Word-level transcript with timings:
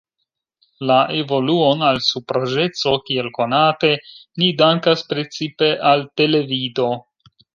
La 0.91 0.95
evoluon 1.17 1.83
al 1.89 1.99
supraĵeco, 2.05 2.93
kiel 3.09 3.29
konate, 3.37 3.91
ni 4.43 4.49
dankas 4.63 5.05
precipe 5.13 5.71
al 5.93 6.05
televido. 6.23 6.91